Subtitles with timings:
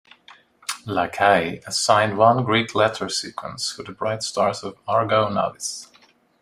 [0.87, 5.91] Lacaille assigned one Greek letter sequence for the bright stars of Argo Navis.